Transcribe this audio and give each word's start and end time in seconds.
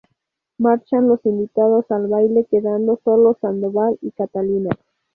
Marchan 0.57 1.07
los 1.07 1.23
invitados 1.27 1.85
al 1.91 2.07
baile, 2.07 2.47
quedando 2.49 2.99
solos 3.05 3.37
Sandoval 3.39 3.99
y 4.01 4.09
Catalina. 4.09 4.71